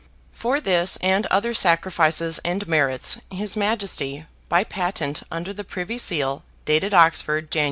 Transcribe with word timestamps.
For 0.31 0.59
this, 0.59 0.97
and 1.03 1.27
other 1.27 1.53
sacrifices 1.53 2.39
and 2.43 2.67
merits, 2.67 3.19
his 3.29 3.55
Majesty, 3.55 4.25
by 4.49 4.63
patent 4.63 5.21
under 5.29 5.53
the 5.53 5.63
Privy 5.63 5.99
Seal, 5.99 6.41
dated 6.65 6.91
Oxford, 6.91 7.51
Jan. 7.51 7.59